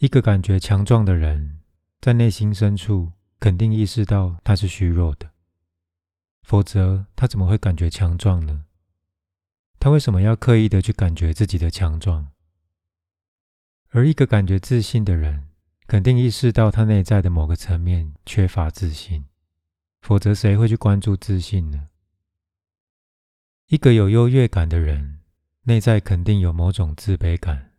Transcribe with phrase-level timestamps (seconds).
[0.00, 1.60] 一个感觉强壮的人，
[2.00, 5.32] 在内心深处肯定意识到他是虚弱的，
[6.42, 8.64] 否则他怎么会感觉强壮呢？
[9.78, 12.28] 他为什么要刻意的去感觉自己的强壮？
[13.90, 15.50] 而一个感觉自信的人，
[15.86, 19.26] 肯定意识到他内在的某个层面缺乏自信，
[20.00, 21.88] 否则谁会去关注自信呢？
[23.66, 25.20] 一个有优越感的人，
[25.64, 27.69] 内在肯定有某种自卑感。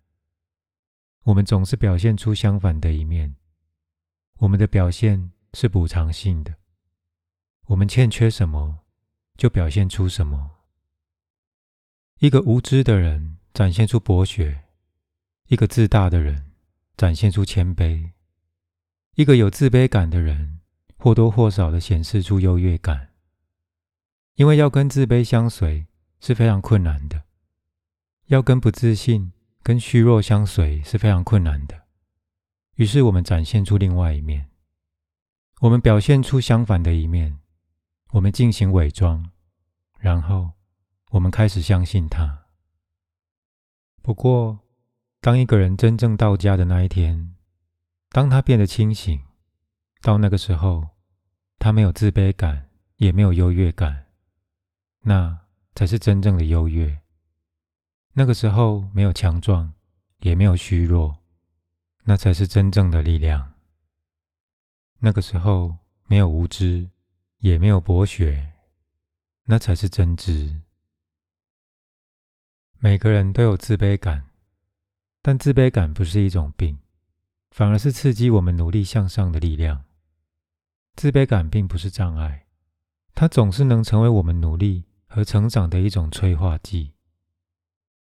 [1.23, 3.35] 我们总是表现出相反的一面。
[4.37, 6.55] 我们的表现是补偿性的，
[7.67, 8.79] 我们欠缺什么，
[9.37, 10.49] 就表现出什么。
[12.17, 14.63] 一个无知的人展现出博学，
[15.47, 16.51] 一个自大的人
[16.97, 18.11] 展现出谦卑，
[19.13, 20.59] 一个有自卑感的人
[20.97, 23.09] 或多或少的显示出优越感。
[24.35, 25.85] 因为要跟自卑相随
[26.19, 27.25] 是非常困难的，
[28.25, 29.33] 要跟不自信。
[29.63, 31.83] 跟虚弱相随是非常困难的，
[32.75, 34.49] 于是我们展现出另外一面，
[35.61, 37.39] 我们表现出相反的一面，
[38.11, 39.29] 我们进行伪装，
[39.99, 40.53] 然后
[41.11, 42.45] 我们开始相信他。
[44.01, 44.59] 不过，
[45.19, 47.35] 当一个人真正到家的那一天，
[48.09, 49.21] 当他变得清醒，
[50.01, 50.89] 到那个时候，
[51.59, 54.07] 他没有自卑感，也没有优越感，
[55.01, 55.41] 那
[55.75, 56.99] 才是真正的优越。
[58.13, 59.73] 那个时候没有强壮，
[60.19, 61.17] 也没有虚弱，
[62.03, 63.53] 那才是真正的力量。
[64.99, 65.77] 那个时候
[66.07, 66.89] 没有无知，
[67.37, 68.51] 也没有博学，
[69.45, 70.61] 那才是真知。
[72.79, 74.25] 每个人都有自卑感，
[75.21, 76.79] 但自卑感不是一种病，
[77.51, 79.85] 反而是刺激我们努力向上的力量。
[80.95, 82.45] 自卑感并不是障碍，
[83.15, 86.91] 它总是能成为我们努力和成长的一种催化剂。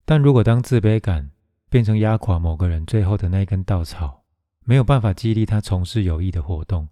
[0.04, 1.30] 但如果当自卑感
[1.70, 4.24] 变成压垮某个人最后的那一根稻草，
[4.64, 6.88] 没有办法激励他从事有益的活动，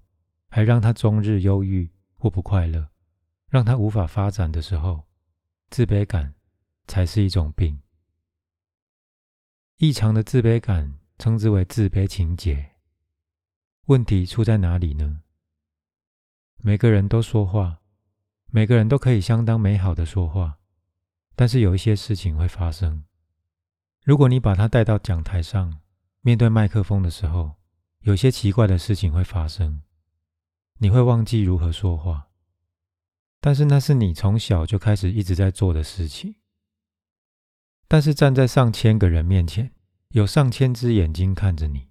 [0.49, 2.89] 还让他终日忧郁或不快乐，
[3.49, 5.05] 让他无法发展的时候，
[5.71, 6.35] 自卑感
[6.87, 7.79] 才是一种病。
[9.79, 12.71] 异常的自卑感称之为自卑情结。
[13.87, 15.21] 问题出在哪里呢？
[16.59, 17.81] 每个人都说话，
[18.51, 20.59] 每个人都可以相当美好的说话。
[21.43, 23.03] 但是有一些事情会发生。
[24.05, 25.81] 如果你把它带到讲台上，
[26.21, 27.57] 面对麦克风的时候，
[28.03, 29.83] 有些奇怪的事情会发生。
[30.79, 32.29] 你会忘记如何说话，
[33.41, 36.37] 但是那是你从小就开始一直在做的事情。
[37.89, 39.73] 但是站在上千个人面前，
[40.11, 41.89] 有上千只眼睛看着你，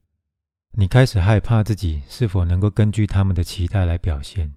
[0.77, 4.53] 你开始害怕自己是否能够根据他们的期待来表现。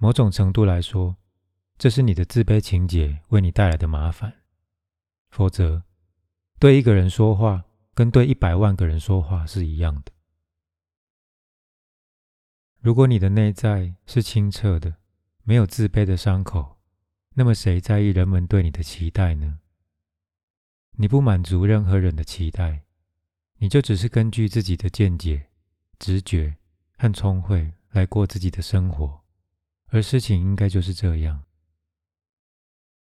[0.00, 1.18] 某种程度来说。
[1.84, 4.32] 这是你的自卑情节为你带来的麻烦。
[5.28, 5.82] 否则，
[6.58, 10.10] 对一个人说话跟对一百万个人说话是一样的。
[12.80, 14.96] 如果你的内在是清澈的，
[15.42, 16.78] 没有自卑的伤口，
[17.34, 19.58] 那么谁在意人们对你的期待呢？
[20.92, 22.84] 你不满足任何人的期待，
[23.58, 25.48] 你就只是根据自己的见解、
[25.98, 26.56] 直觉
[26.96, 29.20] 和聪慧来过自己的生活，
[29.88, 31.44] 而事情应该就是这样。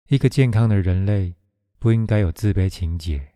[0.08, 1.36] 一个健康的人类
[1.78, 3.32] 不应该有自卑情结。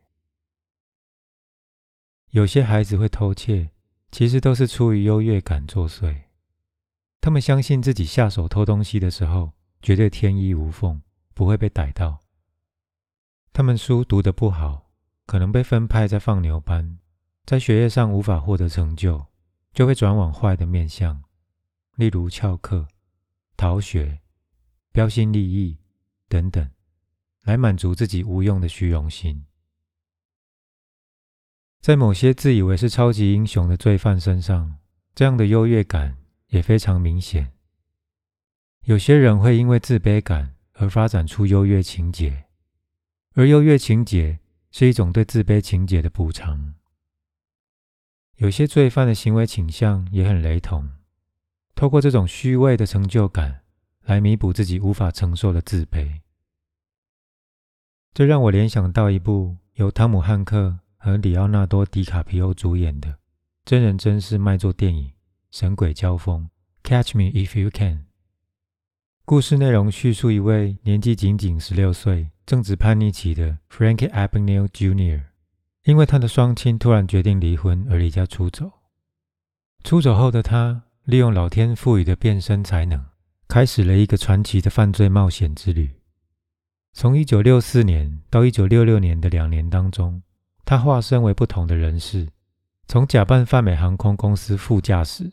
[2.31, 3.71] 有些孩子会偷窃，
[4.11, 6.25] 其实都是出于优越感作祟。
[7.21, 11.01] 他们相信自己下手偷东西的时候，绝对天衣无缝，
[11.35, 12.21] 不会被逮到。
[13.53, 14.91] 他们书读得不好，
[15.25, 16.99] 可能被分派在放牛班，
[17.47, 19.27] 在学业上无法获得成就，
[19.73, 21.23] 就会转往坏的面相，
[21.95, 22.87] 例如翘课、
[23.57, 24.21] 逃学、
[24.93, 25.79] 标新立异。
[26.29, 26.71] 等等，
[27.43, 29.47] 来满足自己无用的虚荣心。
[31.81, 34.79] 在某些自以为是超级英雄的罪犯身上，
[35.15, 36.17] 这样的优越感
[36.49, 37.53] 也非常明显。
[38.85, 42.47] 有些人会因为自卑感而发展出优越情节，
[43.35, 44.41] 而优越情节
[44.73, 46.75] 是一种对自卑情节的补偿。
[48.37, 50.91] 有些罪犯的行为倾向也很雷同，
[51.75, 53.63] 透过这种虚伪的成就感。
[54.07, 56.21] 来弥补自己无法承受的自卑，
[58.15, 63.19] 这让我联想到一部由汤姆·汉克和里奥纳多·迪卡皮欧主演的
[63.65, 65.09] 真人真事卖座电影
[65.51, 66.49] 《神鬼交锋》
[66.89, 68.05] （Catch Me If You Can）。
[69.25, 75.25] 故事内容叙述一位年纪仅仅十六岁、正值叛逆期的 Frankie Abagnale Jr.，
[75.83, 78.71] 因为他的双亲突然决定离婚而离家出走。
[79.83, 83.05] 出走后的他，利用老天赋予的变身才能。
[83.49, 85.91] 开始了一个传奇的犯罪冒险之旅。
[86.93, 90.23] 从一九六四年到一九六六年的两年当中，
[90.65, 92.29] 他化身为不同的人士，
[92.87, 95.31] 从假扮泛美航空公司副驾驶、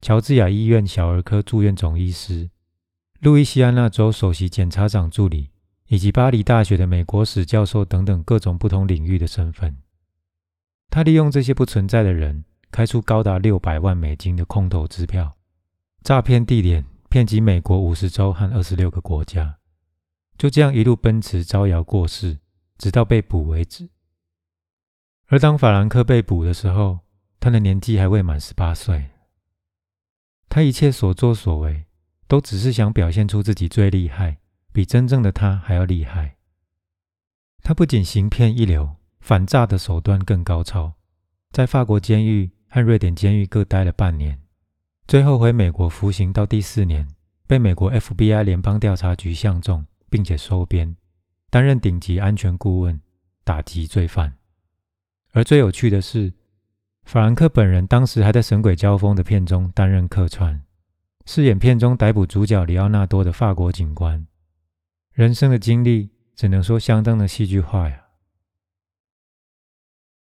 [0.00, 2.50] 乔治亚医院小儿科住院总医师、
[3.20, 5.50] 路易斯安那州首席检察长助理，
[5.88, 9.76] 以及巴黎大学的美国史教授等等各种不同领域的身份，
[10.88, 15.36] 他利用这些不存在的人，开出高达六百万美金的空头支票，
[16.02, 19.58] 诈骗地点遍及美国五十州和二十六个国家，
[20.38, 22.38] 就这样一路奔驰招摇过市，
[22.78, 23.90] 直到被捕为止。
[25.26, 27.00] 而当法兰克被捕的时候，
[27.38, 29.10] 他的年纪还未满十八岁。
[30.48, 31.84] 他一切所作所为，
[32.26, 34.38] 都只是想表现出自己最厉害，
[34.72, 36.38] 比真正的他还要厉害。
[37.62, 40.94] 他不仅行骗一流，反诈的手段更高超。
[41.50, 44.41] 在法国监狱和瑞典监狱各待了半年，
[45.12, 47.06] 最后回美国服刑到第四年，
[47.46, 50.96] 被美国 FBI 联邦调查局相中，并且收编，
[51.50, 52.98] 担任顶级安全顾问，
[53.44, 54.38] 打击罪犯。
[55.32, 56.32] 而最有趣的是，
[57.04, 60.62] 法兰克本人当时还在《神鬼交锋》的片中担任客串，
[61.26, 64.26] 饰演片中逮捕主角里奥纳多的法国警官。
[65.12, 68.02] 人生的经历只能说相当的戏剧化呀。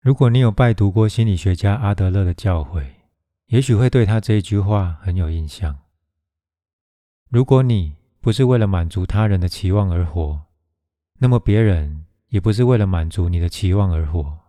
[0.02, 2.84] 如果你有拜读过心理学家阿德勒的教诲，
[3.50, 5.80] 也许会对他这一句话很有印象。
[7.30, 10.44] 如果你不是为了满足他人的期望而活，
[11.18, 14.40] 那么别人也不是为了满足你的期望而活。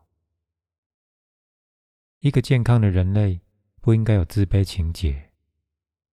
[2.20, 3.40] 一个健康的人类
[3.80, 5.30] 不应该有自卑情节。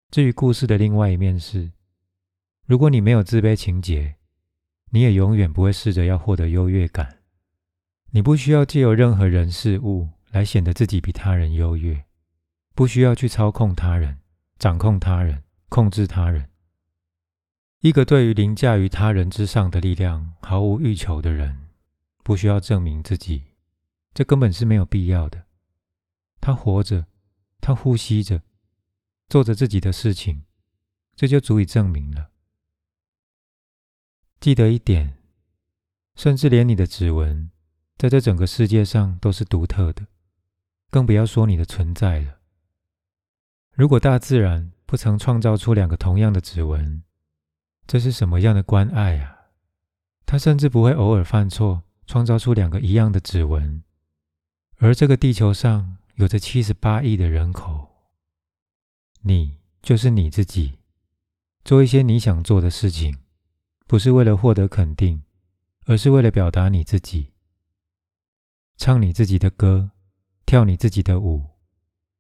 [0.09, 1.73] 至于故事的另外一面是，
[2.65, 4.15] 如果你没有自卑情节，
[4.91, 7.17] 你也永远不会试着要获得优越感。
[8.11, 12.05] 你不需要借由任何人事物来显得自己比他人优越，
[12.77, 14.19] 不需要去操控他人、
[14.59, 16.51] 掌控他人、控制他人。
[17.79, 21.69] 一个对于凌驾于他人之上的力量毫无欲求的人，
[22.23, 23.45] 不需要证明自己，
[24.13, 25.47] 这根本是没有必要的。
[26.39, 27.07] 他活着，
[27.59, 28.43] 他呼吸着，
[29.27, 30.43] 做着自己的事情，
[31.15, 32.29] 这就足以证明了。
[34.39, 35.17] 记得一点，
[36.13, 37.49] 甚至连你的指纹，
[37.97, 40.05] 在这整个世界上都是独特的，
[40.91, 42.36] 更不要说你的存在了。
[43.77, 47.03] 如果大自然不曾创造出两个同样的指纹，
[47.85, 49.51] 这是什么样的关爱啊？
[50.25, 53.83] 他甚至不会偶尔犯错，创造出两个一样的指纹，
[54.79, 55.95] 而这个地球上。
[56.17, 58.09] 有着七十八亿的人口，
[59.21, 60.79] 你就是你自己，
[61.63, 63.19] 做一些你想做的事情，
[63.85, 65.21] 不是为了获得肯定，
[65.85, 67.33] 而是为了表达你自己。
[68.77, 69.91] 唱你自己的歌，
[70.43, 71.45] 跳你自己的舞，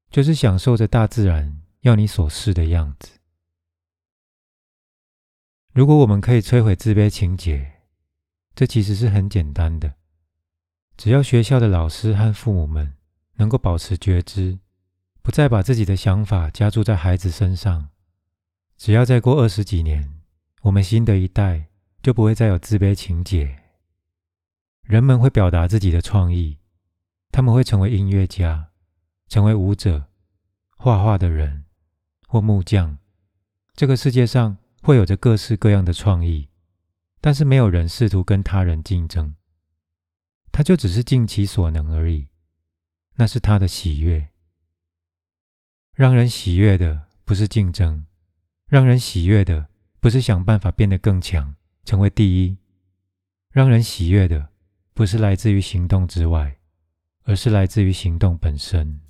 [0.09, 3.19] 就是享受着大自然要你所示的样子。
[5.73, 7.81] 如果我们可以摧毁自卑情节，
[8.55, 9.95] 这其实是很简单的，
[10.97, 12.93] 只要学校的老师和父母们。
[13.39, 14.57] 能够保持觉知，
[15.21, 17.89] 不再把自己的想法加注在孩子身上。
[18.75, 20.21] 只要再过二十几年，
[20.63, 21.67] 我们新的一代
[22.01, 23.59] 就不会再有自卑情结。
[24.81, 26.57] 人们会表达自己的创意，
[27.29, 28.66] 他们会成为音乐家，
[29.27, 30.07] 成为舞者、
[30.77, 31.65] 画画的人
[32.27, 32.97] 或木匠。
[33.73, 36.49] 这个世界上会有着各式各样的创意，
[37.21, 39.35] 但是没有人试图跟他人竞争，
[40.51, 42.27] 他就只是尽其所能而已。
[43.15, 44.29] 那是他的喜悦。
[45.93, 48.05] 让人喜悦的不是竞争，
[48.67, 49.67] 让人喜悦的
[49.99, 52.57] 不是想办法变得更强，成为第一。
[53.51, 54.49] 让人喜悦的
[54.93, 56.59] 不是来自于行动之外，
[57.23, 59.01] 而是来自于行动本身。